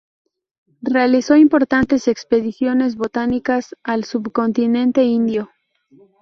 Realizó 0.81 1.35
importantes 1.35 2.07
expediciones 2.07 2.95
botánicas 2.95 3.75
al 3.83 4.03
subcontinente 4.03 5.03
indio. 5.03 5.51